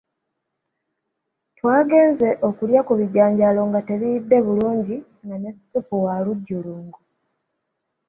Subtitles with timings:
[1.57, 6.99] Twagenze okulya ku bijanjaalo nga tebiyidde bulungi nga ne ssupu wa lujjulungu.